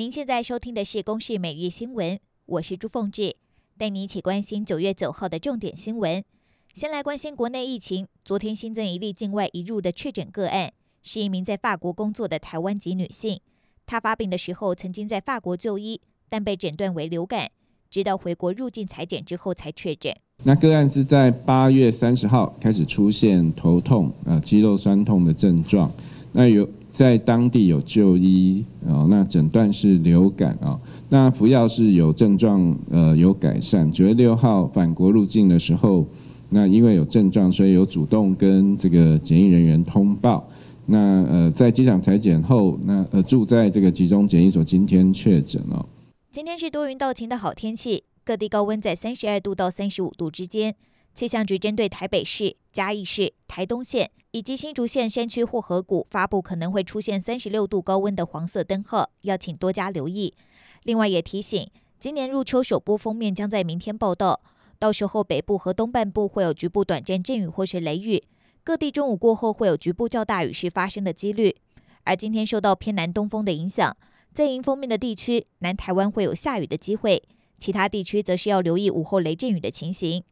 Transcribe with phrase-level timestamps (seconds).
[0.00, 2.16] 您现在收听的是《公视每日新闻》，
[2.46, 3.36] 我是朱凤志，
[3.76, 6.24] 带您一起关心九月九号的重点新闻。
[6.72, 13.40] 先来关心国内疫情，昨天新增一例境外移入的确诊个案，是一名在法国工作的台湾籍女性。
[13.84, 17.50] 她发病的时候曾经在法国就医，但被诊断为流感，
[17.90, 20.16] 直到回国入境采检之后才确诊。
[20.44, 25.92] 那个案是在八月三十号开始出现头痛、呃肌肉酸痛的症状，
[26.32, 26.66] 那有。
[26.92, 33.90] 在当地有就医哦，那诊断是流感啊，那服药是有症状呃有改善。
[33.90, 36.04] 九月六号返国入境的时候，
[36.50, 40.46] 那因为有症状，所以有主动跟这个检疫人员通报。
[40.86, 45.86] 那呃在机场裁检后，那呃住在这个集中检疫所，今天确诊了。
[46.30, 50.74] 今天是多云到晴的好天气，各地高温在三十二度到三十五度之间。
[51.14, 60.32] 气象局针对台北市、嘉义市、台东县以及新竹县山区或河谷发布可能会出现三十六度高温的黄色灯号，要请多加留意。
[60.84, 64.40] 另外也提醒，今年入秋首波锋面将在明天报到，
[64.78, 68.22] 到时候北部和东半部会有局部短暂阵雨或是雷雨，
[68.64, 71.56] 各地中午过后会有局部较大雨势发生的几率。
[72.04, 73.94] 而今天受到偏南东风的影响，
[74.32, 77.22] 在迎风面的地区，南台湾会有下雨的机会，
[77.58, 80.22] 其他地区则是要留意午后雷阵雨的情形。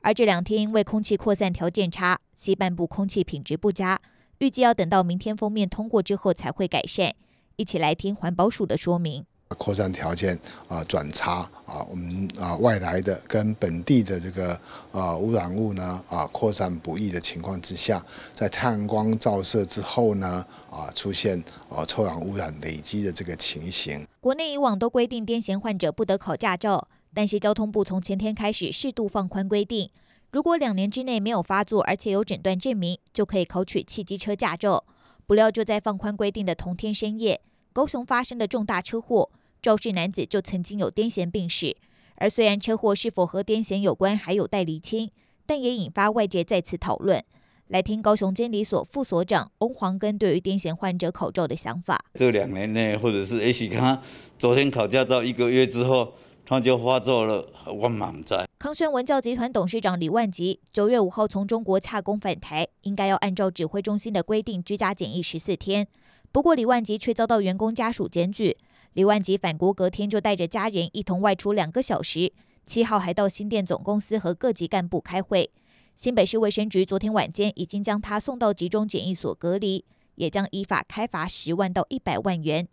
[0.00, 4.00] 而这两天因为空气扩散条件差，西半部空气品质不佳，
[4.38, 7.14] 预计要等到明天封面通过之后才会改善。
[7.56, 9.24] 一起来听环保署的说明。
[9.56, 10.38] 扩散条件
[10.68, 14.52] 啊转差啊，我们啊外来的跟本地的这个
[14.92, 18.04] 啊污染物呢啊扩散不易的情况之下，
[18.34, 24.06] 在太阳光照射之后呢啊出现啊臭氧污染累积的这个情形。
[24.20, 26.86] 国内以往都规定癫痫患者不得考驾照。
[27.14, 29.90] 但是交通部从前天开始适度放宽规定，
[30.30, 34.84] 如果两年之内没有发作，而且有诊断证明，就可以考取汽机车驾照。
[35.26, 37.40] 不料就在放宽规定的同天深夜，
[37.72, 39.30] 高雄发生的重大车祸，
[39.60, 41.76] 肇事男子就曾经有癫痫病史。
[42.16, 45.10] 而虽然车祸是否和癫痫有关还有待厘清，
[45.46, 47.24] 但也引发外界再次讨论。
[47.68, 54.00] 来听高雄监理所副所长翁黄根对于癫痫患者考照的想法：这两年内，或者是也许他
[54.38, 56.12] 昨天考驾照一个月之后。
[56.48, 58.48] 他就发作了，我满在。
[58.58, 65.86] 康宣文教集团董事长李万吉九月五号从中国洽公返台，应该要按照指挥中心的规定居家检疫十四天。
[66.32, 68.56] 不过李万吉却遭到员工家属检举。
[68.94, 72.32] 李万吉返国隔天就带着家人一同外出两个小时，
[72.64, 75.50] 七号还到新店总公司和各级干部开会。
[75.94, 79.84] 新北市卫生局昨天晚间已经将他送到集中检疫所隔离，
[80.14, 82.66] 也将依法开罚十万到一百万元。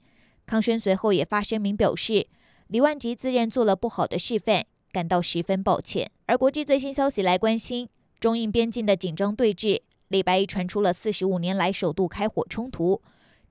[0.46, 2.28] 康轩随后也发声明表示。
[2.68, 6.10] 李万吉自认做了不好的示范，感到十分抱歉。
[6.26, 7.88] 而国际最新消息来关心，
[8.20, 13.02] 中印边境的紧张对峙，礼拜一传出了四十五年来首度开火冲突。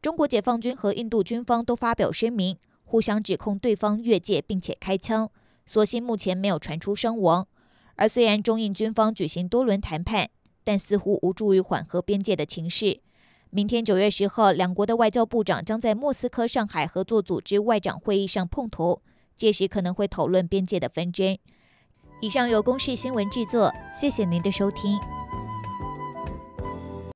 [0.02, 5.30] 中国解放军和印度军方都发表声明，互相指控对方越界并且开枪。
[5.64, 7.46] 所幸目前没有传出伤亡。
[7.94, 10.28] 而虽然中印军方举行多轮谈判，
[10.64, 13.00] 但似乎无助于缓和边界的情势。
[13.56, 19.00] 明天九月十号，两国的外交部长将在莫斯科上海合作组织外长会议上碰头，
[19.36, 21.38] 届时可能会讨论边界的纷争。
[22.20, 24.98] 以上由公视新闻制作，谢谢您的收听。